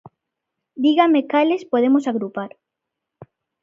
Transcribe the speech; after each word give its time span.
Dígame 0.73 1.27
cales 1.27 1.63
podemos 1.65 2.07
agrupar. 2.07 2.57